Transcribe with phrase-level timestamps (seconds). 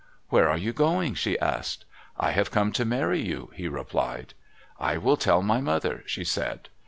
[0.29, 1.85] "Where are you going?" she asked.
[2.17, 4.33] "I have come to marry you," he replied.
[4.79, 6.69] "I will tell my mother," she said.